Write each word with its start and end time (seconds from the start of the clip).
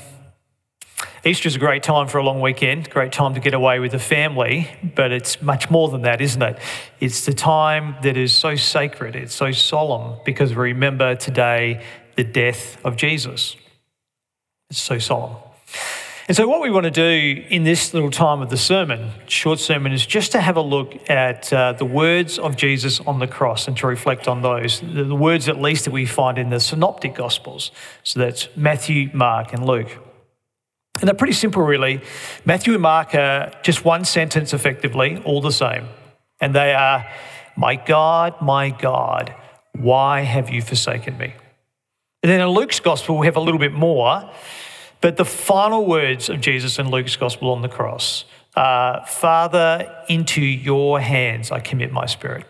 Easter 1.25 1.49
is 1.49 1.57
a 1.57 1.59
great 1.59 1.83
time 1.83 2.09
for 2.09 2.19
a 2.19 2.25
long 2.25 2.41
weekend, 2.41 2.89
great 2.89 3.13
time 3.13 3.35
to 3.35 3.41
get 3.41 3.53
away 3.53 3.79
with 3.79 3.93
the 3.93 3.99
family, 3.99 4.71
but 4.95 5.13
it's 5.13 5.43
much 5.43 5.71
more 5.71 5.89
than 5.89 6.03
that, 6.03 6.21
isn't 6.21 6.41
it? 6.41 6.59
It's 6.99 7.27
the 7.27 7.35
time 7.35 7.97
that 8.03 8.17
is 8.17 8.33
so 8.33 8.57
sacred, 8.57 9.15
it's 9.15 9.35
so 9.35 9.51
solemn 9.51 10.19
because 10.25 10.51
we 10.51 10.57
remember 10.57 11.15
today 11.15 11.85
the 12.17 12.25
death 12.25 12.83
of 12.85 12.97
Jesus. 12.97 13.57
It's 14.71 14.81
so 14.81 14.99
solemn. 14.99 15.37
And 16.31 16.37
so, 16.37 16.47
what 16.47 16.61
we 16.61 16.71
want 16.71 16.85
to 16.85 16.93
do 16.93 17.45
in 17.49 17.65
this 17.65 17.93
little 17.93 18.09
time 18.09 18.41
of 18.41 18.51
the 18.51 18.57
sermon, 18.57 19.11
short 19.27 19.59
sermon, 19.59 19.91
is 19.91 20.07
just 20.07 20.31
to 20.31 20.41
have 20.41 20.57
a 20.57 20.61
look 20.61 21.11
at 21.11 21.53
uh, 21.53 21.73
the 21.73 21.85
words 21.85 22.39
of 22.39 22.55
Jesus 22.55 23.01
on 23.01 23.19
the 23.19 23.27
cross 23.27 23.67
and 23.67 23.77
to 23.79 23.89
reflect 23.89 24.29
on 24.29 24.41
those. 24.41 24.79
The, 24.79 25.03
the 25.03 25.17
words, 25.17 25.49
at 25.49 25.61
least, 25.61 25.87
that 25.87 25.91
we 25.91 26.07
find 26.07 26.39
in 26.39 26.51
the 26.51 26.61
synoptic 26.61 27.17
gospels. 27.17 27.73
So 28.05 28.21
that's 28.21 28.49
Matthew, 28.55 29.11
Mark, 29.13 29.53
and 29.53 29.67
Luke. 29.67 29.89
And 31.01 31.09
they're 31.09 31.17
pretty 31.17 31.33
simple, 31.33 31.65
really. 31.65 32.01
Matthew 32.45 32.75
and 32.75 32.83
Mark 32.83 33.13
are 33.17 33.51
just 33.65 33.85
one 33.85 34.05
sentence, 34.05 34.55
effectively, 34.55 35.21
all 35.25 35.41
the 35.41 35.51
same. 35.51 35.89
And 36.41 36.55
they 36.55 36.75
are, 36.75 37.09
My 37.57 37.75
God, 37.75 38.41
my 38.41 38.71
God, 38.71 39.35
why 39.73 40.21
have 40.21 40.49
you 40.49 40.63
forsaken 40.63 41.19
me? 41.19 41.35
And 42.23 42.31
then 42.31 42.41
in 42.41 42.47
Luke's 42.51 42.79
gospel, 42.79 43.19
we 43.19 43.27
have 43.27 43.35
a 43.35 43.41
little 43.41 43.59
bit 43.59 43.73
more. 43.73 44.31
But 45.01 45.17
the 45.17 45.25
final 45.25 45.87
words 45.87 46.29
of 46.29 46.41
Jesus 46.41 46.79
in 46.79 46.91
Luke's 46.91 47.17
gospel 47.17 47.51
on 47.51 47.63
the 47.63 47.69
cross 47.69 48.25
are 48.55 49.07
Father, 49.07 49.91
into 50.09 50.43
your 50.43 51.01
hands 51.01 51.51
I 51.51 51.61
commit 51.61 51.93
my 51.93 52.07
spirit. 52.07 52.45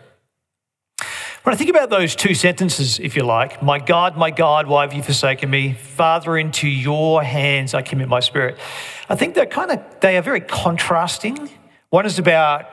When 1.43 1.55
I 1.55 1.57
think 1.57 1.71
about 1.71 1.89
those 1.89 2.15
two 2.15 2.35
sentences, 2.35 2.99
if 2.99 3.15
you 3.15 3.23
like, 3.23 3.63
my 3.63 3.79
God, 3.79 4.15
my 4.15 4.29
God, 4.29 4.67
why 4.67 4.83
have 4.83 4.93
you 4.93 5.01
forsaken 5.01 5.49
me? 5.49 5.73
Father, 5.73 6.37
into 6.37 6.67
your 6.67 7.23
hands 7.23 7.73
I 7.73 7.81
commit 7.81 8.07
my 8.07 8.19
spirit. 8.19 8.59
I 9.09 9.15
think 9.15 9.33
they're 9.33 9.47
kind 9.47 9.71
of, 9.71 9.79
they 10.01 10.17
are 10.17 10.21
very 10.21 10.41
contrasting. 10.41 11.49
One 11.89 12.05
is 12.05 12.19
about 12.19 12.67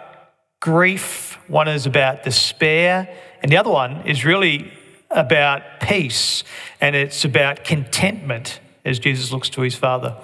grief, 0.61 1.39
one 1.49 1.67
is 1.67 1.87
about 1.87 2.25
despair, 2.25 3.09
and 3.43 3.51
the 3.51 3.57
other 3.57 3.71
one 3.71 4.07
is 4.07 4.25
really 4.25 4.71
about 5.11 5.63
peace 5.81 6.45
and 6.81 6.95
it's 6.95 7.25
about 7.25 7.65
contentment 7.65 8.61
as 8.89 8.99
Jesus 8.99 9.31
looks 9.33 9.49
to 9.51 9.61
his 9.61 9.75
Father. 9.75 10.17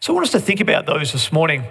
So 0.00 0.12
I 0.12 0.14
want 0.14 0.26
us 0.26 0.32
to 0.32 0.40
think 0.40 0.60
about 0.60 0.86
those 0.86 1.12
this 1.12 1.32
morning. 1.32 1.64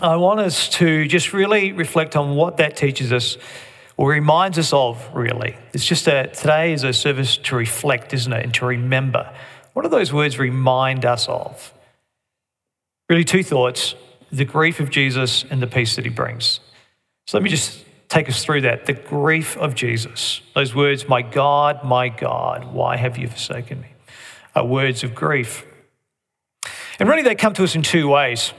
I 0.00 0.16
want 0.16 0.40
us 0.40 0.68
to 0.70 1.06
just 1.06 1.32
really 1.32 1.72
reflect 1.72 2.16
on 2.16 2.34
what 2.34 2.56
that 2.56 2.76
teaches 2.76 3.12
us 3.12 3.36
or 3.96 4.10
reminds 4.10 4.58
us 4.58 4.72
of, 4.72 5.08
really. 5.14 5.56
It's 5.72 5.86
just 5.86 6.04
that 6.06 6.34
today 6.34 6.72
is 6.72 6.82
a 6.82 6.92
service 6.92 7.36
to 7.38 7.56
reflect, 7.56 8.12
isn't 8.12 8.32
it? 8.32 8.44
And 8.44 8.54
to 8.54 8.66
remember. 8.66 9.32
What 9.74 9.82
do 9.82 9.88
those 9.88 10.12
words 10.12 10.38
remind 10.38 11.04
us 11.04 11.28
of? 11.28 11.72
Really, 13.08 13.24
two 13.24 13.42
thoughts 13.42 13.94
the 14.32 14.44
grief 14.46 14.80
of 14.80 14.88
Jesus 14.88 15.44
and 15.50 15.60
the 15.60 15.66
peace 15.66 15.94
that 15.96 16.06
he 16.06 16.10
brings. 16.10 16.60
So 17.26 17.36
let 17.36 17.44
me 17.44 17.50
just 17.50 17.84
take 18.08 18.28
us 18.28 18.42
through 18.42 18.62
that. 18.62 18.86
The 18.86 18.94
grief 18.94 19.58
of 19.58 19.74
Jesus. 19.74 20.40
Those 20.54 20.74
words, 20.74 21.06
my 21.06 21.20
God, 21.20 21.84
my 21.84 22.08
God, 22.08 22.72
why 22.72 22.96
have 22.96 23.18
you 23.18 23.28
forsaken 23.28 23.82
me? 23.82 23.88
Are 24.54 24.66
words 24.66 25.02
of 25.02 25.14
grief. 25.14 25.64
And 26.98 27.08
really, 27.08 27.22
they 27.22 27.34
come 27.34 27.54
to 27.54 27.64
us 27.64 27.74
in 27.74 27.82
two 27.82 28.08
ways, 28.08 28.52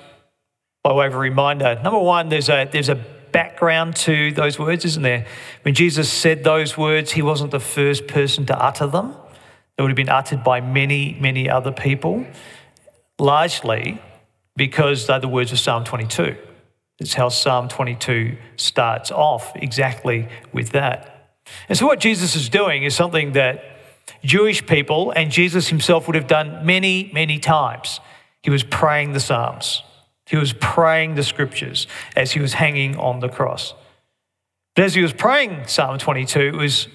by 0.84 0.94
way 0.94 1.08
of 1.08 1.14
a 1.14 1.18
reminder. 1.18 1.80
Number 1.84 2.00
one, 2.00 2.30
there's 2.30 2.50
a, 2.50 2.68
there's 2.72 2.90
a 2.90 2.96
background 3.32 3.96
to 3.98 4.32
those 4.32 4.58
words, 4.58 4.86
isn't 4.86 5.04
there? 5.04 5.26
When 5.64 5.74
Jesus 5.74 6.12
said 6.12 6.44
those 6.44 6.78
words, 6.78 7.12
he 7.12 7.22
wasn't 7.22 7.52
the 7.52 7.60
first 7.60 8.08
person 8.08 8.46
to 8.48 8.58
utter 8.58 8.88
them. 8.88 9.16
They 9.78 9.84
would 9.84 9.90
have 9.90 9.98
been 9.98 10.10
uttered 10.10 10.44
by 10.44 10.62
many, 10.62 11.18
many 11.20 11.50
other 11.50 11.72
people, 11.72 12.26
largely 13.20 14.02
because 14.56 15.08
they're 15.08 15.20
the 15.20 15.28
words 15.28 15.52
of 15.52 15.60
Psalm 15.60 15.84
22. 15.84 16.38
It's 17.00 17.16
how 17.16 17.30
Psalm 17.30 17.68
22 17.68 18.38
starts 18.56 19.12
off, 19.12 19.52
exactly 19.56 20.30
with 20.54 20.70
that. 20.70 21.36
And 21.68 21.78
so, 21.78 21.86
what 21.86 22.00
Jesus 22.00 22.36
is 22.36 22.50
doing 22.50 22.84
is 22.84 22.96
something 22.96 23.34
that 23.34 23.64
Jewish 24.24 24.66
people 24.66 25.12
and 25.12 25.32
Jesus 25.32 25.68
himself 25.68 26.08
would 26.08 26.16
have 26.16 26.28
done 26.28 26.66
many, 26.66 27.12
many 27.14 27.40
times. 27.40 28.00
He 28.42 28.50
was 28.50 28.64
praying 28.64 29.14
the 29.14 29.20
Psalms. 29.20 29.84
He 30.28 30.38
was 30.38 30.54
praying 30.54 31.16
the 31.16 31.24
scriptures 31.24 31.88
as 32.16 32.32
he 32.32 32.40
was 32.40 32.54
hanging 32.54 32.98
on 32.98 33.20
the 33.20 33.30
cross. 33.30 33.74
But 34.76 34.86
as 34.86 34.96
he 34.96 35.02
was 35.02 35.14
praying 35.14 35.68
Psalm 35.68 35.98
22, 35.98 36.40
it 36.40 36.56
was 36.56 36.88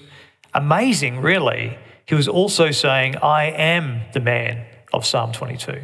amazing, 0.53 1.21
really. 1.21 1.77
He 2.05 2.15
was 2.15 2.27
also 2.27 2.71
saying, 2.71 3.17
I 3.17 3.45
am 3.45 4.01
the 4.13 4.19
man 4.19 4.65
of 4.93 5.05
Psalm 5.05 5.31
22. 5.31 5.81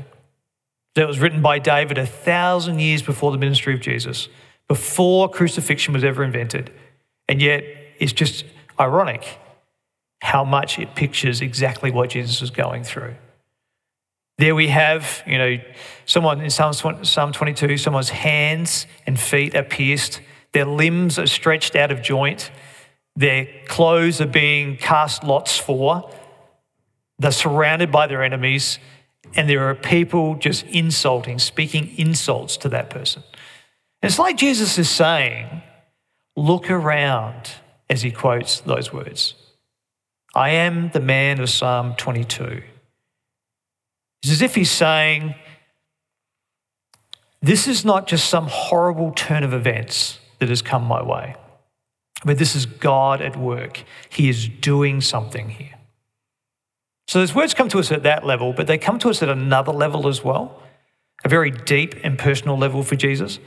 That 0.96 1.08
was 1.08 1.20
written 1.20 1.42
by 1.42 1.60
David 1.60 1.98
a 1.98 2.06
thousand 2.06 2.80
years 2.80 3.02
before 3.02 3.32
the 3.32 3.38
ministry 3.38 3.74
of 3.74 3.82
Jesus, 3.82 4.28
before 4.68 5.30
crucifixion 5.30 5.94
was 5.94 6.04
ever 6.04 6.24
invented. 6.24 6.72
And 7.28 7.42
yet, 7.42 7.64
it's 8.00 8.14
just 8.14 8.46
ironic 8.80 9.40
how 10.26 10.44
much 10.44 10.80
it 10.80 10.96
pictures 10.96 11.40
exactly 11.40 11.92
what 11.92 12.10
Jesus 12.10 12.42
was 12.42 12.50
going 12.50 12.84
through. 12.84 13.14
There 14.40 14.56
we 14.56 14.70
have, 14.70 15.24
you 15.28 15.38
know, 15.38 15.58
someone 16.06 16.42
in 16.42 16.50
Psalm 16.50 17.32
22, 17.32 17.78
someone's 17.78 18.10
hands 18.10 18.88
and 19.06 19.20
feet 19.20 19.56
are 19.56 19.64
pierced, 19.64 20.20
their 20.52 20.66
limbs 20.66 21.20
are 21.20 21.28
stretched 21.28 21.76
out 21.76 21.92
of 21.92 22.02
joint, 22.02 22.50
their 23.16 23.48
clothes 23.68 24.20
are 24.20 24.28
being 24.28 24.78
cast 24.78 25.24
lots 25.24 25.58
for, 25.60 26.12
they're 27.20 27.32
surrounded 27.32 27.92
by 27.92 28.08
their 28.08 28.24
enemies, 28.24 28.80
and 29.36 29.48
there 29.48 29.70
are 29.70 29.76
people 29.76 30.36
just 30.36 30.66
insulting, 30.66 31.38
speaking 31.40 31.94
insults 31.98 32.58
to 32.58 32.70
that 32.70 32.90
person. 32.90 33.24
It's 34.02 34.20
like 34.20 34.38
Jesus 34.38 34.78
is 34.78 34.90
saying, 34.90 35.62
look 36.36 36.70
around 36.72 37.52
as 37.90 38.02
he 38.02 38.12
quotes 38.12 38.60
those 38.62 38.92
words. 38.92 39.36
I 40.36 40.50
am 40.50 40.90
the 40.90 41.00
man 41.00 41.40
of 41.40 41.50
Psalm 41.50 41.96
22. 41.96 42.62
It's 44.22 44.32
as 44.32 44.42
if 44.42 44.54
he's 44.54 44.70
saying, 44.70 45.36
This 47.42 47.68
is 47.68 47.86
not 47.86 48.06
just 48.08 48.30
some 48.30 48.48
horrible 48.50 49.12
turn 49.12 49.44
of 49.44 49.54
events 49.54 50.20
that 50.40 50.50
has 50.50 50.62
come 50.62 50.84
my 50.84 51.02
way, 51.02 51.38
but 52.26 52.38
this 52.38 52.54
is 52.54 52.66
God 52.66 53.22
at 53.22 53.38
work. 53.38 53.84
He 54.10 54.28
is 54.28 54.50
doing 54.50 55.00
something 55.00 55.50
here. 55.50 55.76
So 57.08 57.20
those 57.20 57.34
words 57.34 57.54
come 57.54 57.70
to 57.70 57.80
us 57.80 57.92
at 57.92 58.04
that 58.04 58.26
level, 58.26 58.52
but 58.52 58.68
they 58.68 58.78
come 58.78 59.00
to 59.00 59.10
us 59.10 59.24
at 59.24 59.30
another 59.30 59.72
level 59.72 60.08
as 60.08 60.24
well, 60.24 60.62
a 61.24 61.30
very 61.30 61.52
deep 61.52 61.96
and 62.04 62.20
personal 62.20 62.58
level 62.58 62.84
for 62.84 62.98
Jesus. 62.98 63.40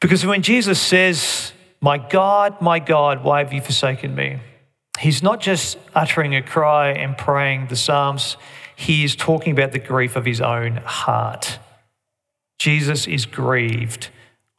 Because 0.00 0.24
when 0.24 0.42
Jesus 0.42 0.80
says, 0.80 1.52
My 1.80 1.98
God, 1.98 2.60
my 2.60 2.78
God, 2.78 3.24
why 3.24 3.38
have 3.38 3.52
you 3.52 3.60
forsaken 3.60 4.14
me? 4.14 4.38
He's 5.02 5.20
not 5.20 5.40
just 5.40 5.78
uttering 5.96 6.36
a 6.36 6.42
cry 6.42 6.90
and 6.90 7.18
praying 7.18 7.66
the 7.66 7.74
Psalms, 7.74 8.36
he 8.76 9.02
is 9.02 9.16
talking 9.16 9.52
about 9.52 9.72
the 9.72 9.80
grief 9.80 10.14
of 10.14 10.24
his 10.24 10.40
own 10.40 10.76
heart. 10.76 11.58
Jesus 12.60 13.08
is 13.08 13.26
grieved 13.26 14.10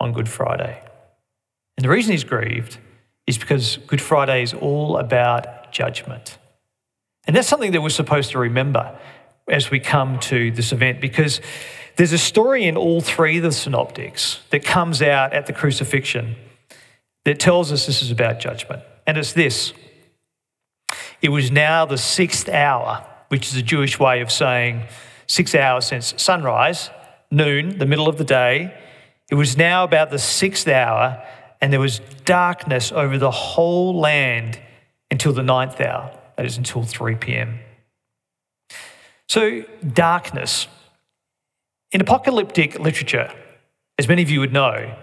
on 0.01 0.11
Good 0.11 0.27
Friday. 0.27 0.83
And 1.77 1.85
the 1.85 1.89
reason 1.89 2.11
he's 2.11 2.25
grieved 2.25 2.77
is 3.25 3.37
because 3.37 3.77
Good 3.87 4.01
Friday 4.01 4.43
is 4.43 4.53
all 4.53 4.97
about 4.97 5.71
judgment. 5.71 6.37
And 7.25 7.33
that's 7.33 7.47
something 7.47 7.71
that 7.71 7.81
we're 7.81 7.87
supposed 7.87 8.31
to 8.31 8.39
remember 8.39 8.99
as 9.47 9.71
we 9.71 9.79
come 9.79 10.19
to 10.19 10.51
this 10.51 10.73
event 10.73 10.99
because 10.99 11.39
there's 11.95 12.11
a 12.11 12.17
story 12.17 12.65
in 12.65 12.75
all 12.75 12.99
three 12.99 13.37
of 13.37 13.43
the 13.43 13.53
synoptics 13.53 14.41
that 14.49 14.65
comes 14.65 15.01
out 15.01 15.31
at 15.31 15.45
the 15.45 15.53
crucifixion 15.53 16.35
that 17.23 17.39
tells 17.39 17.71
us 17.71 17.85
this 17.85 18.01
is 18.01 18.11
about 18.11 18.41
judgment. 18.41 18.83
And 19.07 19.17
it's 19.17 19.31
this 19.31 19.71
it 21.23 21.29
was 21.29 21.49
now 21.49 21.85
the 21.85 21.97
sixth 21.97 22.47
hour 22.47 23.03
which 23.33 23.47
is 23.47 23.55
a 23.55 23.63
Jewish 23.63 23.99
way 23.99 24.21
of 24.21 24.31
saying 24.31 24.83
six 25.25 25.55
hours 25.55 25.87
since 25.87 26.13
sunrise, 26.17 26.91
noon, 27.31 27.79
the 27.79 27.85
middle 27.87 28.07
of 28.07 28.19
the 28.19 28.23
day. 28.23 28.77
It 29.31 29.33
was 29.33 29.57
now 29.57 29.83
about 29.83 30.11
the 30.11 30.19
sixth 30.19 30.67
hour, 30.67 31.19
and 31.59 31.73
there 31.73 31.79
was 31.79 31.99
darkness 32.25 32.91
over 32.91 33.17
the 33.17 33.31
whole 33.31 33.99
land 33.99 34.59
until 35.09 35.33
the 35.33 35.41
ninth 35.41 35.81
hour, 35.81 36.15
that 36.37 36.45
is, 36.45 36.57
until 36.57 36.83
3 36.83 37.15
p.m. 37.15 37.57
So, 39.27 39.63
darkness. 39.93 40.67
In 41.91 42.01
apocalyptic 42.01 42.79
literature, 42.79 43.33
as 43.97 44.07
many 44.07 44.21
of 44.21 44.29
you 44.29 44.41
would 44.41 44.53
know, 44.53 44.95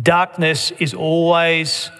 darkness 0.00 0.70
is 0.78 0.94
always 0.94 1.90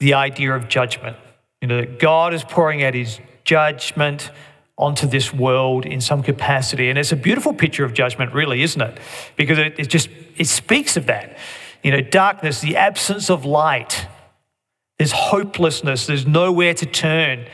the 0.00 0.14
idea 0.14 0.54
of 0.54 0.66
judgment. 0.66 1.16
You 1.64 1.68
know, 1.68 1.80
that 1.80 1.98
God 1.98 2.34
is 2.34 2.44
pouring 2.44 2.82
out 2.82 2.92
his 2.92 3.20
judgment 3.44 4.30
onto 4.76 5.06
this 5.06 5.32
world 5.32 5.86
in 5.86 5.98
some 5.98 6.22
capacity. 6.22 6.90
And 6.90 6.98
it's 6.98 7.10
a 7.10 7.16
beautiful 7.16 7.54
picture 7.54 7.86
of 7.86 7.94
judgment, 7.94 8.34
really, 8.34 8.62
isn't 8.62 8.82
it? 8.82 8.98
Because 9.36 9.56
it, 9.56 9.80
it 9.80 9.88
just 9.88 10.10
it 10.36 10.46
speaks 10.46 10.98
of 10.98 11.06
that. 11.06 11.38
You 11.82 11.92
know, 11.92 12.02
darkness, 12.02 12.60
the 12.60 12.76
absence 12.76 13.30
of 13.30 13.46
light. 13.46 14.06
There's 14.98 15.12
hopelessness. 15.12 16.06
There's 16.06 16.26
nowhere 16.26 16.74
to 16.74 16.84
turn. 16.84 17.46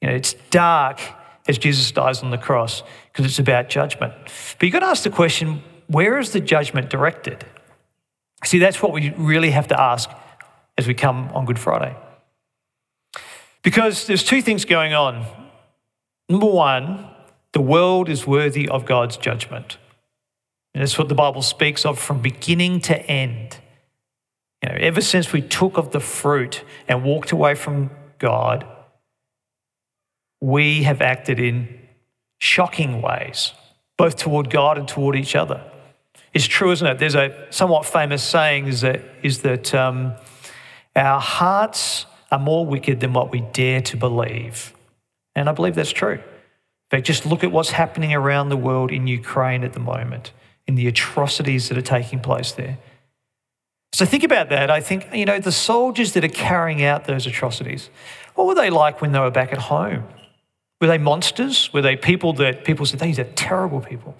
You 0.00 0.08
know, 0.08 0.14
it's 0.16 0.34
dark 0.50 1.00
as 1.46 1.58
Jesus 1.58 1.92
dies 1.92 2.24
on 2.24 2.30
the 2.30 2.38
cross 2.38 2.82
because 3.12 3.24
it's 3.24 3.38
about 3.38 3.68
judgment. 3.68 4.14
But 4.58 4.62
you've 4.66 4.72
got 4.72 4.80
to 4.80 4.86
ask 4.86 5.04
the 5.04 5.10
question 5.10 5.62
where 5.86 6.18
is 6.18 6.32
the 6.32 6.40
judgment 6.40 6.90
directed? 6.90 7.44
See, 8.42 8.58
that's 8.58 8.82
what 8.82 8.92
we 8.92 9.10
really 9.10 9.52
have 9.52 9.68
to 9.68 9.80
ask 9.80 10.10
as 10.76 10.88
we 10.88 10.94
come 10.94 11.28
on 11.34 11.44
Good 11.44 11.60
Friday. 11.60 11.94
Because 13.62 14.06
there's 14.06 14.24
two 14.24 14.42
things 14.42 14.64
going 14.64 14.94
on. 14.94 15.26
Number 16.28 16.46
one, 16.46 17.08
the 17.52 17.60
world 17.60 18.08
is 18.08 18.26
worthy 18.26 18.68
of 18.68 18.84
God's 18.84 19.16
judgment. 19.16 19.78
And 20.74 20.82
that's 20.82 20.98
what 20.98 21.08
the 21.08 21.14
Bible 21.14 21.42
speaks 21.42 21.84
of 21.84 21.98
from 21.98 22.20
beginning 22.20 22.80
to 22.82 23.00
end. 23.10 23.58
You 24.62 24.68
know, 24.70 24.76
ever 24.78 25.00
since 25.00 25.32
we 25.32 25.40
took 25.40 25.76
of 25.76 25.92
the 25.92 26.00
fruit 26.00 26.62
and 26.86 27.02
walked 27.02 27.32
away 27.32 27.54
from 27.54 27.90
God, 28.18 28.66
we 30.40 30.84
have 30.84 31.00
acted 31.00 31.40
in 31.40 31.80
shocking 32.38 33.02
ways, 33.02 33.52
both 33.96 34.16
toward 34.16 34.50
God 34.50 34.78
and 34.78 34.86
toward 34.86 35.16
each 35.16 35.34
other. 35.34 35.64
It's 36.34 36.46
true, 36.46 36.70
isn't 36.70 36.86
it? 36.86 36.98
There's 36.98 37.14
a 37.14 37.46
somewhat 37.50 37.86
famous 37.86 38.22
saying 38.22 38.66
is 38.66 38.82
that, 38.82 39.00
is 39.22 39.42
that 39.42 39.74
um, 39.74 40.12
our 40.94 41.20
hearts 41.20 42.06
are 42.30 42.38
more 42.38 42.66
wicked 42.66 43.00
than 43.00 43.12
what 43.12 43.30
we 43.32 43.40
dare 43.40 43.80
to 43.82 43.96
believe. 43.96 44.74
And 45.34 45.48
I 45.48 45.52
believe 45.52 45.74
that's 45.74 45.92
true. 45.92 46.20
But 46.90 47.04
just 47.04 47.26
look 47.26 47.44
at 47.44 47.52
what's 47.52 47.70
happening 47.70 48.14
around 48.14 48.48
the 48.48 48.56
world 48.56 48.90
in 48.90 49.06
Ukraine 49.06 49.64
at 49.64 49.72
the 49.72 49.80
moment, 49.80 50.32
in 50.66 50.74
the 50.74 50.86
atrocities 50.86 51.68
that 51.68 51.78
are 51.78 51.82
taking 51.82 52.20
place 52.20 52.52
there. 52.52 52.78
So 53.92 54.04
think 54.04 54.24
about 54.24 54.50
that. 54.50 54.70
I 54.70 54.80
think, 54.80 55.08
you 55.14 55.24
know, 55.24 55.38
the 55.38 55.52
soldiers 55.52 56.12
that 56.12 56.24
are 56.24 56.28
carrying 56.28 56.82
out 56.82 57.06
those 57.06 57.26
atrocities, 57.26 57.88
what 58.34 58.46
were 58.46 58.54
they 58.54 58.70
like 58.70 59.00
when 59.00 59.12
they 59.12 59.18
were 59.18 59.30
back 59.30 59.52
at 59.52 59.58
home? 59.58 60.04
Were 60.80 60.86
they 60.86 60.98
monsters? 60.98 61.72
Were 61.72 61.82
they 61.82 61.96
people 61.96 62.32
that 62.34 62.64
people 62.64 62.86
said, 62.86 63.00
these 63.00 63.18
are 63.18 63.24
terrible 63.24 63.80
people? 63.80 64.14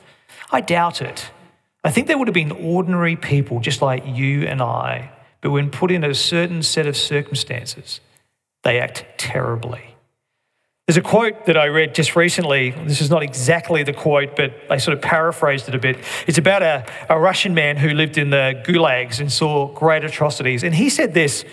I 0.50 0.60
doubt 0.60 1.02
it. 1.02 1.30
I 1.84 1.90
think 1.90 2.06
they 2.06 2.14
would 2.14 2.28
have 2.28 2.34
been 2.34 2.52
ordinary 2.52 3.16
people 3.16 3.60
just 3.60 3.80
like 3.80 4.04
you 4.06 4.42
and 4.42 4.60
I, 4.60 5.10
but 5.40 5.50
when 5.50 5.70
put 5.70 5.90
in 5.90 6.04
a 6.04 6.14
certain 6.14 6.62
set 6.62 6.86
of 6.86 6.96
circumstances, 6.96 8.00
they 8.64 8.80
act 8.80 9.04
terribly. 9.16 9.94
There's 10.86 10.96
a 10.96 11.02
quote 11.02 11.44
that 11.44 11.58
I 11.58 11.66
read 11.66 11.94
just 11.94 12.16
recently. 12.16 12.70
This 12.70 13.02
is 13.02 13.10
not 13.10 13.22
exactly 13.22 13.82
the 13.82 13.92
quote, 13.92 14.36
but 14.36 14.54
I 14.70 14.78
sort 14.78 14.96
of 14.96 15.02
paraphrased 15.02 15.68
it 15.68 15.74
a 15.74 15.78
bit. 15.78 15.98
It's 16.26 16.38
about 16.38 16.62
a, 16.62 16.86
a 17.10 17.18
Russian 17.18 17.52
man 17.52 17.76
who 17.76 17.90
lived 17.90 18.16
in 18.16 18.30
the 18.30 18.62
gulags 18.64 19.20
and 19.20 19.30
saw 19.30 19.66
great 19.74 20.02
atrocities. 20.02 20.64
And 20.64 20.74
he 20.74 20.88
said 20.88 21.12
this 21.12 21.44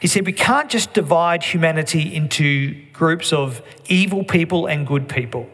He 0.00 0.06
said, 0.06 0.26
We 0.26 0.32
can't 0.32 0.70
just 0.70 0.92
divide 0.92 1.42
humanity 1.42 2.14
into 2.14 2.80
groups 2.92 3.32
of 3.32 3.62
evil 3.88 4.22
people 4.22 4.66
and 4.66 4.86
good 4.86 5.08
people 5.08 5.50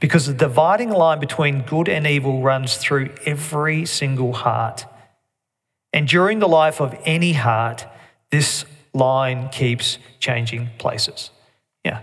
because 0.00 0.26
the 0.26 0.34
dividing 0.34 0.90
line 0.90 1.20
between 1.20 1.62
good 1.62 1.88
and 1.88 2.08
evil 2.08 2.42
runs 2.42 2.76
through 2.76 3.10
every 3.24 3.84
single 3.84 4.32
heart. 4.32 4.84
And 5.92 6.06
during 6.06 6.38
the 6.38 6.48
life 6.48 6.80
of 6.80 6.96
any 7.04 7.32
heart, 7.32 7.86
this 8.30 8.64
line 8.92 9.48
keeps 9.48 9.98
changing 10.20 10.70
places. 10.78 11.30
Yeah. 11.84 12.02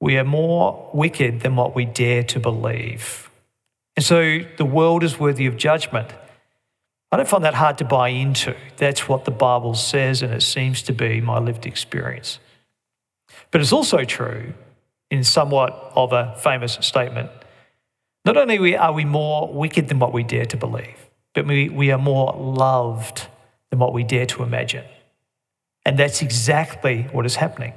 We 0.00 0.18
are 0.18 0.24
more 0.24 0.90
wicked 0.92 1.40
than 1.40 1.56
what 1.56 1.74
we 1.74 1.86
dare 1.86 2.22
to 2.24 2.40
believe. 2.40 3.30
And 3.96 4.04
so 4.04 4.40
the 4.58 4.64
world 4.64 5.02
is 5.02 5.18
worthy 5.18 5.46
of 5.46 5.56
judgment. 5.56 6.10
I 7.10 7.16
don't 7.16 7.28
find 7.28 7.44
that 7.44 7.54
hard 7.54 7.78
to 7.78 7.84
buy 7.84 8.08
into. 8.08 8.56
That's 8.76 9.08
what 9.08 9.24
the 9.24 9.30
Bible 9.30 9.74
says, 9.74 10.20
and 10.20 10.32
it 10.34 10.42
seems 10.42 10.82
to 10.82 10.92
be 10.92 11.20
my 11.20 11.38
lived 11.38 11.64
experience. 11.64 12.40
But 13.50 13.60
it's 13.60 13.72
also 13.72 14.04
true, 14.04 14.52
in 15.10 15.22
somewhat 15.22 15.92
of 15.94 16.12
a 16.12 16.34
famous 16.38 16.76
statement, 16.80 17.30
not 18.24 18.36
only 18.36 18.76
are 18.76 18.92
we 18.92 19.04
more 19.04 19.52
wicked 19.52 19.88
than 19.88 20.00
what 20.00 20.12
we 20.12 20.24
dare 20.24 20.46
to 20.46 20.56
believe, 20.56 21.08
but 21.34 21.46
we, 21.46 21.68
we 21.68 21.90
are 21.90 21.98
more 21.98 22.34
loved 22.36 23.26
than 23.70 23.78
what 23.78 23.92
we 23.92 24.04
dare 24.04 24.26
to 24.26 24.42
imagine. 24.42 24.84
And 25.84 25.98
that's 25.98 26.22
exactly 26.22 27.02
what 27.12 27.26
is 27.26 27.36
happening. 27.36 27.74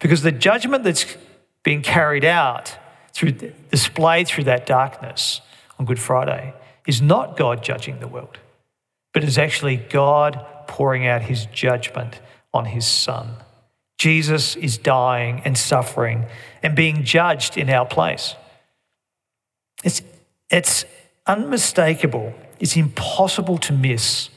Because 0.00 0.22
the 0.22 0.32
judgment 0.32 0.84
that's 0.84 1.16
being 1.62 1.82
carried 1.82 2.24
out 2.24 2.76
through 3.12 3.32
displayed 3.70 4.26
through 4.26 4.44
that 4.44 4.64
darkness 4.66 5.40
on 5.78 5.84
Good 5.84 5.98
Friday 5.98 6.54
is 6.86 7.02
not 7.02 7.36
God 7.36 7.62
judging 7.62 8.00
the 8.00 8.08
world, 8.08 8.38
but 9.12 9.22
is 9.22 9.38
actually 9.38 9.76
God 9.76 10.44
pouring 10.66 11.06
out 11.06 11.22
his 11.22 11.46
judgment 11.46 12.20
on 12.54 12.66
his 12.66 12.86
son. 12.86 13.36
Jesus 13.98 14.56
is 14.56 14.78
dying 14.78 15.42
and 15.44 15.56
suffering 15.56 16.26
and 16.62 16.74
being 16.74 17.04
judged 17.04 17.56
in 17.56 17.70
our 17.70 17.86
place. 17.86 18.34
It's, 19.84 20.02
it's 20.50 20.84
unmistakable. 21.26 22.34
It's 22.60 22.76
impossible 22.76 23.58
to 23.58 23.72
miss 23.72 24.30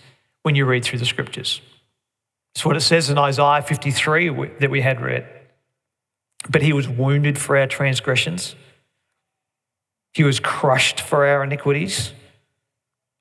when 0.43 0.55
you 0.55 0.65
read 0.65 0.83
through 0.83 0.99
the 0.99 1.05
scriptures. 1.05 1.61
It's 2.53 2.65
what 2.65 2.77
it 2.77 2.81
says 2.81 3.09
in 3.09 3.17
Isaiah 3.17 3.61
53 3.61 4.57
that 4.59 4.69
we 4.69 4.81
had 4.81 5.01
read. 5.01 5.27
But 6.49 6.61
he 6.61 6.73
was 6.73 6.87
wounded 6.87 7.37
for 7.37 7.57
our 7.57 7.67
transgressions, 7.67 8.55
he 10.13 10.23
was 10.23 10.39
crushed 10.39 11.01
for 11.01 11.25
our 11.25 11.43
iniquities. 11.43 12.13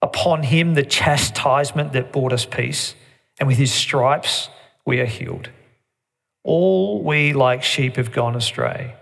Upon 0.00 0.42
him, 0.42 0.74
the 0.74 0.84
chastisement 0.84 1.94
that 1.94 2.12
brought 2.12 2.32
us 2.32 2.44
peace, 2.44 2.94
and 3.40 3.48
with 3.48 3.56
his 3.56 3.72
stripes, 3.72 4.50
we 4.84 5.00
are 5.00 5.06
healed. 5.06 5.48
All 6.44 7.02
we 7.02 7.32
like 7.32 7.62
sheep 7.62 7.96
have 7.96 8.12
gone 8.12 8.36
astray. 8.36 8.94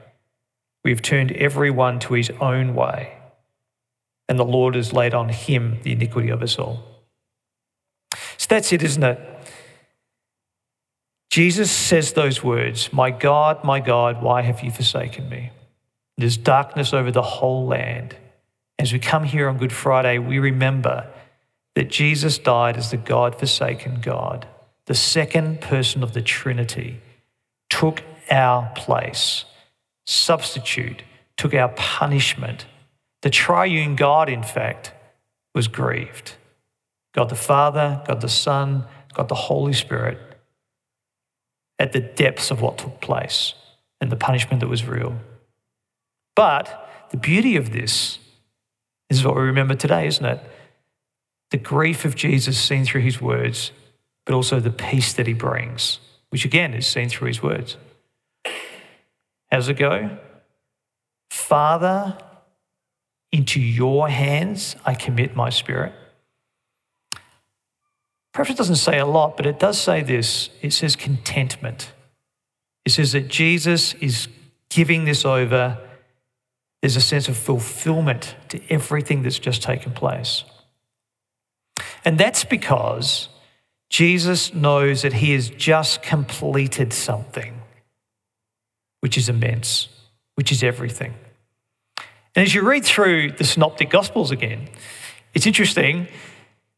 We 0.85 0.93
have 0.93 1.03
turned 1.03 1.33
every 1.33 1.71
one 1.71 1.99
to 2.01 2.15
his 2.15 2.31
own 2.41 2.75
way, 2.75 3.19
and 4.29 4.39
the 4.39 4.45
Lord 4.45 4.75
has 4.75 4.93
laid 4.93 5.15
on 5.15 5.29
him 5.29 5.79
the 5.83 5.93
iniquity 5.93 6.31
of 6.31 6.43
us 6.43 6.59
all. 6.59 6.83
So 8.37 8.47
that's 8.49 8.73
it, 8.73 8.83
isn't 8.83 9.03
it? 9.03 9.21
Jesus 11.31 11.71
says 11.71 12.13
those 12.13 12.45
words 12.45 12.93
My 12.93 13.11
God, 13.11 13.65
my 13.65 13.81
God, 13.81 14.23
why 14.23 14.43
have 14.43 14.63
you 14.63 14.71
forsaken 14.71 15.29
me? 15.29 15.51
There's 16.19 16.37
darkness 16.37 16.93
over 16.93 17.11
the 17.11 17.23
whole 17.23 17.67
land. 17.67 18.17
As 18.79 18.93
we 18.93 18.99
come 18.99 19.25
here 19.25 19.49
on 19.49 19.59
Good 19.59 19.73
Friday, 19.73 20.19
we 20.19 20.39
remember 20.39 21.09
that 21.75 21.89
Jesus 21.89 22.39
died 22.39 22.77
as 22.77 22.91
the 22.91 22.97
God 22.97 23.39
forsaken 23.39 24.01
God, 24.03 24.47
the 24.87 24.95
second 24.95 25.61
person 25.61 26.03
of 26.03 26.13
the 26.13 26.21
Trinity, 26.21 27.01
took 27.71 28.03
our 28.31 28.71
place, 28.75 29.45
substitute, 30.07 31.03
took 31.37 31.55
our 31.55 31.69
punishment. 31.71 32.67
The 33.23 33.31
triune 33.31 33.97
God, 33.97 34.29
in 34.29 34.43
fact, 34.43 34.93
was 35.55 35.69
grieved. 35.69 36.35
God 37.15 37.29
the 37.29 37.35
Father, 37.35 38.03
God 38.07 38.21
the 38.21 38.29
Son, 38.29 38.85
God 39.15 39.29
the 39.29 39.35
Holy 39.35 39.73
Spirit 39.73 40.19
at 41.79 41.93
the 41.93 42.01
depths 42.01 42.51
of 42.51 42.61
what 42.61 42.79
took 42.79 43.01
place 43.01 43.55
and 44.01 44.11
the 44.11 44.17
punishment 44.17 44.61
that 44.61 44.69
was 44.69 44.85
real. 44.85 45.17
But 46.37 47.09
the 47.11 47.17
beauty 47.17 47.57
of 47.57 47.73
this 47.73 48.19
is 49.11 49.25
what 49.25 49.37
we 49.37 49.43
remember 49.43 49.75
today, 49.75 50.07
isn't 50.07 50.25
it? 50.25 50.41
The 51.51 51.59
grief 51.59 52.05
of 52.05 52.15
Jesus 52.15 52.59
seen 52.59 52.85
through 52.85 53.03
his 53.03 53.21
words, 53.21 53.73
but 54.25 54.35
also 54.35 54.59
the 54.59 54.71
peace 54.71 55.13
that 55.13 55.27
he 55.27 55.35
brings, 55.35 55.99
which 56.31 56.45
again 56.45 56.73
is 56.73 56.87
seen 56.87 57.09
through 57.09 57.29
his 57.29 57.43
words. 57.43 57.77
How's 59.51 59.69
it 59.69 59.77
go? 59.77 60.17
Father, 61.31 62.17
into 63.33 63.61
your 63.61 64.09
hands 64.09 64.77
I 64.85 64.95
commit 64.95 65.35
my 65.35 65.51
spirit. 65.51 65.95
Perhaps 68.33 68.51
it 68.51 68.57
doesn't 68.57 68.77
say 68.77 68.99
a 68.99 69.07
lot, 69.07 69.37
but 69.37 69.47
it 69.47 69.59
does 69.59 69.81
say 69.81 70.03
this 70.03 70.51
it 70.61 70.73
says 70.73 70.95
contentment. 70.95 71.93
It 72.85 72.91
says 72.91 73.13
that 73.13 73.29
Jesus 73.29 73.95
is 73.95 74.29
giving 74.69 75.05
this 75.05 75.25
over. 75.25 75.79
There's 76.81 76.97
a 76.97 77.01
sense 77.01 77.29
of 77.29 77.37
fulfillment 77.37 78.35
to 78.49 78.61
everything 78.69 79.23
that's 79.23 79.39
just 79.39 79.63
taken 79.63 79.93
place. 79.93 80.45
And 82.05 82.19
that's 82.19 82.45
because 82.45 83.29
Jesus 83.89 84.53
knows 84.53 85.03
that 85.03 85.13
he 85.13 85.33
has 85.33 85.49
just 85.51 86.03
completed 86.03 86.93
something, 86.93 87.61
which 89.01 89.17
is 89.17 89.29
immense, 89.29 89.89
which 90.35 90.51
is 90.51 90.63
everything. 90.65 91.15
And 92.35 92.47
as 92.47 92.55
you 92.55 92.63
read 92.63 92.85
through 92.85 93.33
the 93.33 93.45
Synoptic 93.45 93.91
Gospels 93.91 94.31
again, 94.31 94.69
it's 95.35 95.47
interesting. 95.47 96.09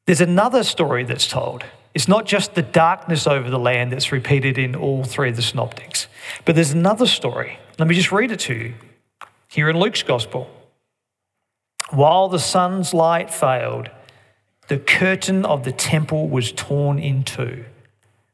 There's 0.06 0.20
another 0.20 0.64
story 0.64 1.04
that's 1.04 1.28
told. 1.28 1.64
It's 1.94 2.08
not 2.08 2.26
just 2.26 2.54
the 2.54 2.62
darkness 2.62 3.26
over 3.26 3.48
the 3.48 3.58
land 3.58 3.92
that's 3.92 4.10
repeated 4.10 4.58
in 4.58 4.74
all 4.74 5.04
three 5.04 5.30
of 5.30 5.36
the 5.36 5.42
Synoptics, 5.42 6.08
but 6.44 6.56
there's 6.56 6.72
another 6.72 7.06
story. 7.06 7.58
Let 7.78 7.86
me 7.86 7.94
just 7.94 8.10
read 8.10 8.32
it 8.32 8.40
to 8.40 8.54
you 8.54 8.74
here 9.48 9.70
in 9.70 9.78
Luke's 9.78 10.02
Gospel. 10.02 10.50
While 11.90 12.28
the 12.28 12.40
sun's 12.40 12.92
light 12.92 13.32
failed, 13.32 13.90
the 14.66 14.78
curtain 14.78 15.44
of 15.44 15.62
the 15.62 15.72
temple 15.72 16.28
was 16.28 16.50
torn 16.50 16.98
in 16.98 17.22
two. 17.22 17.64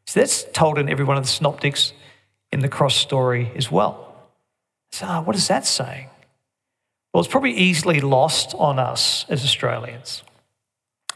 So 0.07 0.21
that's 0.21 0.45
told 0.53 0.79
in 0.79 0.89
every 0.89 1.05
one 1.05 1.19
of 1.19 1.25
the 1.25 1.29
synoptics 1.29 1.93
in 2.51 2.61
the 2.61 2.69
cross 2.69 2.97
story 2.97 3.53
as 3.55 3.71
well. 3.71 4.15
So, 4.93 5.07
what 5.21 5.37
is 5.37 5.49
that 5.49 5.67
saying? 5.67 6.09
Well, 7.13 7.23
it's 7.23 7.31
probably 7.31 7.55
easily 7.55 8.01
lost 8.01 8.55
on 8.55 8.79
us 8.79 9.25
as 9.29 9.45
Australians. 9.45 10.23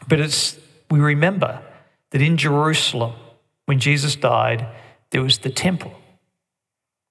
But 0.07 0.19
it's, 0.19 0.57
we 0.91 0.99
remember 0.99 1.61
that 2.11 2.21
in 2.21 2.37
Jerusalem, 2.37 3.13
when 3.65 3.79
Jesus 3.79 4.15
died, 4.15 4.67
there 5.11 5.21
was 5.21 5.39
the 5.39 5.49
temple, 5.49 5.93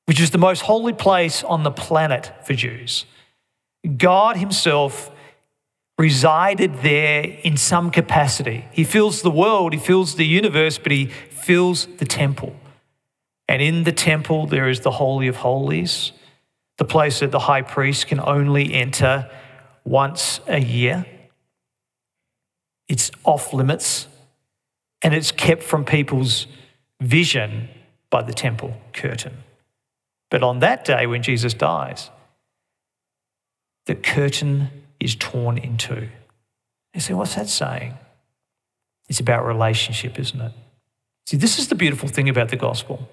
which 0.07 0.21
is 0.21 0.31
the 0.31 0.38
most 0.38 0.62
holy 0.62 0.93
place 0.93 1.43
on 1.43 1.62
the 1.62 1.71
planet 1.71 2.33
for 2.45 2.55
Jews. 2.55 3.07
God 3.97 4.37
Himself 4.37 5.11
resided 5.99 6.83
there 6.83 7.23
in 7.43 7.57
some 7.57 7.91
capacity. 7.91 8.67
He 8.73 8.85
fills 8.85 9.23
the 9.23 9.31
world, 9.31 9.73
He 9.73 9.79
fills 9.79 10.17
the 10.17 10.26
universe, 10.26 10.79
but 10.79 10.93
He 10.93 11.07
fills 11.07 11.87
the 11.99 12.05
temple. 12.05 12.55
And 13.49 13.61
in 13.61 13.85
the 13.85 13.93
temple, 13.93 14.47
there 14.47 14.69
is 14.69 14.81
the 14.81 14.91
Holy 14.91 15.29
of 15.29 15.37
Holies, 15.37 16.12
the 16.78 16.85
place 16.85 17.21
that 17.21 17.31
the 17.31 17.38
high 17.38 17.62
priest 17.62 18.07
can 18.07 18.21
only 18.21 18.75
enter 18.75 19.31
once 19.85 20.40
a 20.47 20.61
year. 20.61 21.07
It's 22.88 23.11
off 23.25 23.52
limits 23.52 24.09
and 25.02 25.14
it's 25.14 25.33
kept 25.33 25.62
from 25.62 25.85
people's 25.85 26.47
vision 27.00 27.69
by 28.11 28.23
the 28.23 28.33
temple 28.33 28.76
curtain. 28.93 29.38
But 30.31 30.43
on 30.43 30.61
that 30.61 30.85
day 30.85 31.07
when 31.07 31.23
Jesus 31.23 31.54
dies, 31.54 32.11
the 33.87 33.95
curtain 33.95 34.71
is 34.99 35.14
torn 35.14 35.59
in 35.59 35.76
two. 35.76 36.09
You 36.95 37.00
say, 37.00 37.14
what's 37.14 37.35
that 37.35 37.49
saying? 37.49 37.95
It's 39.09 39.21
about 39.21 39.45
relationship, 39.45 40.19
isn't 40.19 40.40
it? 40.40 40.52
See, 41.26 41.37
this 41.37 41.59
is 41.59 41.69
the 41.69 41.75
beautiful 41.75 42.09
thing 42.09 42.28
about 42.28 42.49
the 42.49 42.57
gospel. 42.57 43.09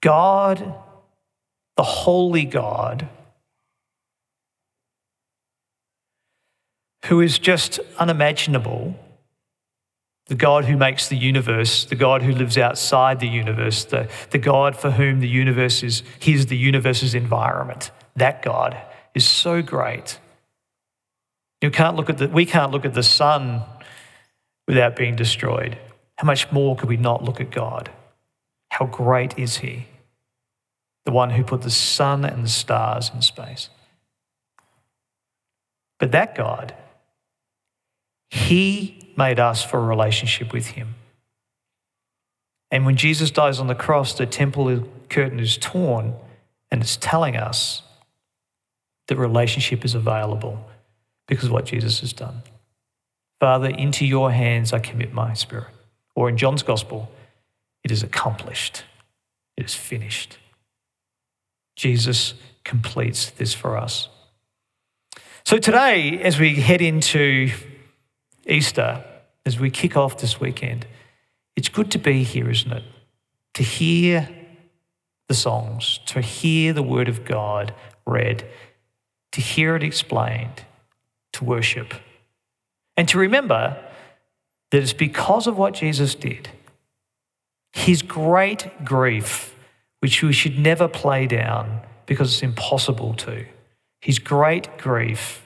God, 0.00 0.74
the 1.80 1.84
holy 1.84 2.44
God, 2.44 3.08
who 7.06 7.22
is 7.22 7.38
just 7.38 7.80
unimaginable, 7.98 8.94
the 10.26 10.34
God 10.34 10.66
who 10.66 10.76
makes 10.76 11.08
the 11.08 11.16
universe, 11.16 11.86
the 11.86 11.94
God 11.94 12.20
who 12.20 12.32
lives 12.32 12.58
outside 12.58 13.18
the 13.18 13.28
universe, 13.28 13.86
the, 13.86 14.10
the 14.28 14.36
God 14.36 14.76
for 14.76 14.90
whom 14.90 15.20
the 15.20 15.26
universe 15.26 15.82
is, 15.82 16.02
he's 16.18 16.44
the 16.48 16.56
universe's 16.58 17.14
environment, 17.14 17.92
that 18.14 18.42
God 18.42 18.76
is 19.14 19.26
so 19.26 19.62
great. 19.62 20.18
You 21.62 21.70
can't 21.70 21.96
look 21.96 22.10
at 22.10 22.18
the, 22.18 22.28
we 22.28 22.44
can't 22.44 22.72
look 22.72 22.84
at 22.84 22.92
the 22.92 23.02
sun 23.02 23.62
without 24.68 24.96
being 24.96 25.16
destroyed. 25.16 25.78
How 26.18 26.26
much 26.26 26.52
more 26.52 26.76
could 26.76 26.90
we 26.90 26.98
not 26.98 27.24
look 27.24 27.40
at 27.40 27.50
God? 27.50 27.90
How 28.68 28.84
great 28.84 29.38
is 29.38 29.56
He? 29.56 29.86
The 31.04 31.12
one 31.12 31.30
who 31.30 31.44
put 31.44 31.62
the 31.62 31.70
sun 31.70 32.24
and 32.24 32.44
the 32.44 32.48
stars 32.48 33.10
in 33.14 33.22
space. 33.22 33.70
But 35.98 36.12
that 36.12 36.34
God, 36.34 36.74
He 38.30 39.12
made 39.16 39.38
us 39.38 39.64
for 39.64 39.78
a 39.78 39.84
relationship 39.84 40.52
with 40.52 40.68
Him. 40.68 40.94
And 42.70 42.86
when 42.86 42.96
Jesus 42.96 43.30
dies 43.30 43.58
on 43.58 43.66
the 43.66 43.74
cross, 43.74 44.14
the 44.14 44.26
temple 44.26 44.88
curtain 45.08 45.40
is 45.40 45.56
torn, 45.56 46.14
and 46.70 46.80
it's 46.80 46.96
telling 46.96 47.36
us 47.36 47.82
that 49.08 49.16
relationship 49.16 49.84
is 49.84 49.94
available 49.94 50.64
because 51.26 51.46
of 51.46 51.52
what 51.52 51.66
Jesus 51.66 52.00
has 52.00 52.12
done. 52.12 52.42
Father, 53.40 53.68
into 53.68 54.06
your 54.06 54.30
hands 54.30 54.72
I 54.72 54.78
commit 54.78 55.12
my 55.12 55.34
spirit. 55.34 55.68
Or 56.14 56.28
in 56.28 56.36
John's 56.36 56.62
gospel, 56.62 57.10
it 57.82 57.90
is 57.90 58.02
accomplished, 58.02 58.84
it 59.56 59.64
is 59.64 59.74
finished. 59.74 60.38
Jesus 61.80 62.34
completes 62.62 63.30
this 63.30 63.54
for 63.54 63.78
us. 63.78 64.10
So 65.44 65.56
today, 65.56 66.20
as 66.20 66.38
we 66.38 66.56
head 66.56 66.82
into 66.82 67.50
Easter, 68.46 69.02
as 69.46 69.58
we 69.58 69.70
kick 69.70 69.96
off 69.96 70.18
this 70.18 70.38
weekend, 70.38 70.86
it's 71.56 71.70
good 71.70 71.90
to 71.92 71.98
be 71.98 72.22
here, 72.22 72.50
isn't 72.50 72.70
it? 72.70 72.84
To 73.54 73.62
hear 73.62 74.28
the 75.28 75.34
songs, 75.34 76.00
to 76.04 76.20
hear 76.20 76.74
the 76.74 76.82
word 76.82 77.08
of 77.08 77.24
God 77.24 77.72
read, 78.06 78.46
to 79.32 79.40
hear 79.40 79.74
it 79.74 79.82
explained, 79.82 80.66
to 81.32 81.44
worship, 81.44 81.94
and 82.98 83.08
to 83.08 83.18
remember 83.18 83.82
that 84.70 84.82
it's 84.82 84.92
because 84.92 85.46
of 85.46 85.56
what 85.56 85.72
Jesus 85.72 86.14
did, 86.14 86.50
his 87.72 88.02
great 88.02 88.84
grief, 88.84 89.54
which 90.00 90.22
we 90.22 90.32
should 90.32 90.58
never 90.58 90.88
play 90.88 91.26
down 91.26 91.80
because 92.06 92.32
it's 92.32 92.42
impossible 92.42 93.14
to. 93.14 93.46
His 94.00 94.18
great 94.18 94.78
grief 94.78 95.44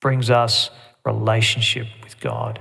brings 0.00 0.30
us 0.30 0.70
relationship 1.04 1.86
with 2.02 2.20
God. 2.20 2.60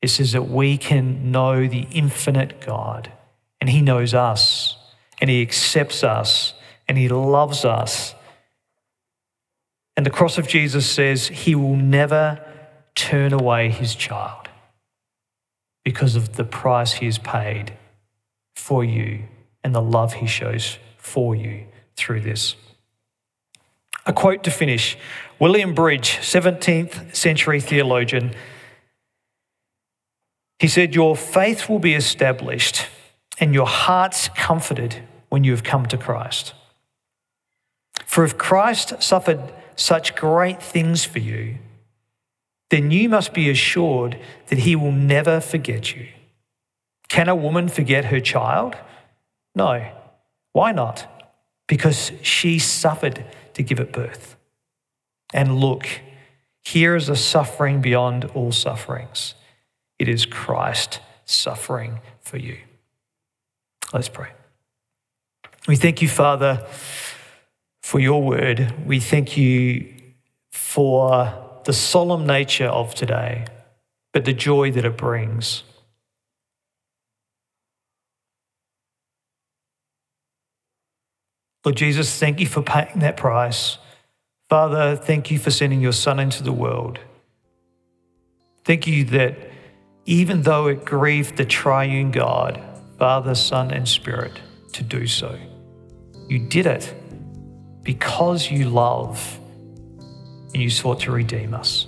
It 0.00 0.08
says 0.08 0.32
that 0.32 0.48
we 0.48 0.78
can 0.78 1.30
know 1.30 1.66
the 1.66 1.86
infinite 1.92 2.60
God, 2.60 3.12
and 3.60 3.70
He 3.70 3.82
knows 3.82 4.14
us, 4.14 4.76
and 5.20 5.30
He 5.30 5.42
accepts 5.42 6.02
us, 6.02 6.54
and 6.88 6.98
He 6.98 7.08
loves 7.08 7.64
us 7.64 8.14
and 9.96 10.06
the 10.06 10.10
cross 10.10 10.38
of 10.38 10.48
Jesus 10.48 10.88
says 10.88 11.28
he 11.28 11.54
will 11.54 11.76
never 11.76 12.44
turn 12.94 13.32
away 13.32 13.70
his 13.70 13.94
child 13.94 14.48
because 15.84 16.16
of 16.16 16.36
the 16.36 16.44
price 16.44 16.94
he 16.94 17.06
has 17.06 17.18
paid 17.18 17.76
for 18.54 18.84
you 18.84 19.24
and 19.64 19.74
the 19.74 19.82
love 19.82 20.14
he 20.14 20.26
shows 20.26 20.78
for 20.96 21.34
you 21.34 21.66
through 21.96 22.20
this. 22.20 22.56
A 24.06 24.12
quote 24.12 24.42
to 24.44 24.50
finish 24.50 24.96
William 25.38 25.74
Bridge, 25.74 26.18
17th 26.20 27.14
century 27.14 27.60
theologian, 27.60 28.34
he 30.58 30.68
said, 30.68 30.94
Your 30.94 31.16
faith 31.16 31.68
will 31.68 31.78
be 31.78 31.94
established 31.94 32.86
and 33.38 33.54
your 33.54 33.66
hearts 33.66 34.28
comforted 34.36 35.02
when 35.28 35.42
you 35.42 35.50
have 35.52 35.64
come 35.64 35.86
to 35.86 35.98
Christ. 35.98 36.54
For 38.06 38.24
if 38.24 38.38
Christ 38.38 39.02
suffered 39.02 39.52
such 39.74 40.14
great 40.14 40.62
things 40.62 41.04
for 41.04 41.18
you, 41.18 41.56
then 42.70 42.90
you 42.90 43.08
must 43.08 43.34
be 43.34 43.50
assured 43.50 44.18
that 44.48 44.60
he 44.60 44.76
will 44.76 44.92
never 44.92 45.40
forget 45.40 45.96
you. 45.96 46.08
Can 47.08 47.28
a 47.28 47.34
woman 47.34 47.68
forget 47.68 48.06
her 48.06 48.20
child? 48.20 48.76
No. 49.54 49.90
Why 50.52 50.72
not? 50.72 51.06
Because 51.66 52.12
she 52.22 52.58
suffered 52.58 53.24
to 53.54 53.62
give 53.62 53.80
it 53.80 53.92
birth. 53.92 54.36
And 55.32 55.56
look, 55.58 55.86
here 56.62 56.94
is 56.96 57.08
a 57.08 57.16
suffering 57.16 57.80
beyond 57.80 58.26
all 58.26 58.52
sufferings. 58.52 59.34
It 59.98 60.08
is 60.08 60.26
Christ 60.26 61.00
suffering 61.24 62.00
for 62.20 62.36
you. 62.36 62.58
Let's 63.92 64.08
pray. 64.08 64.30
We 65.66 65.76
thank 65.76 66.02
you, 66.02 66.08
Father 66.08 66.66
for 67.82 68.00
your 68.00 68.22
word. 68.22 68.72
We 68.86 69.00
thank 69.00 69.36
you 69.36 69.92
for 70.50 71.60
the 71.64 71.74
solemn 71.74 72.26
nature 72.26 72.68
of 72.68 72.94
today, 72.94 73.44
but 74.12 74.24
the 74.24 74.32
joy 74.32 74.70
that 74.72 74.84
it 74.86 74.96
brings. 74.96 75.62
Lord 81.64 81.76
Jesus, 81.76 82.18
thank 82.18 82.40
you 82.40 82.46
for 82.46 82.62
paying 82.62 82.98
that 83.00 83.16
price. 83.16 83.78
Father, 84.48 84.96
thank 84.96 85.30
you 85.30 85.38
for 85.38 85.50
sending 85.50 85.80
your 85.80 85.92
Son 85.92 86.18
into 86.18 86.42
the 86.42 86.52
world. 86.52 86.98
Thank 88.64 88.86
you 88.86 89.04
that 89.06 89.36
even 90.04 90.42
though 90.42 90.66
it 90.66 90.84
grieved 90.84 91.36
the 91.36 91.44
triune 91.44 92.10
God, 92.10 92.60
Father, 92.98 93.34
Son, 93.34 93.70
and 93.70 93.88
Spirit, 93.88 94.40
to 94.72 94.82
do 94.82 95.06
so, 95.06 95.38
you 96.28 96.38
did 96.38 96.66
it 96.66 96.92
because 97.82 98.50
you 98.50 98.68
love 98.68 99.38
and 100.52 100.56
you 100.56 100.70
sought 100.70 101.00
to 101.00 101.12
redeem 101.12 101.54
us. 101.54 101.86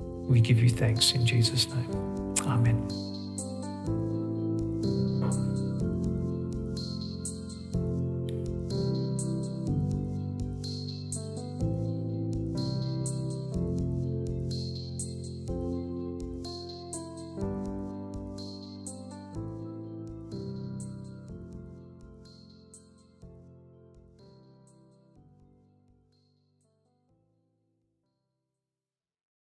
We 0.00 0.40
give 0.40 0.60
you 0.60 0.68
thanks 0.68 1.12
in 1.12 1.26
Jesus' 1.26 1.68
name. 1.68 2.34
Amen. 2.46 2.88